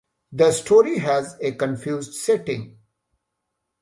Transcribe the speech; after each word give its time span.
The 0.31 0.51
story 0.51 0.97
has 0.97 1.37
a 1.41 1.51
confused 1.51 2.15
setting. 2.15 2.79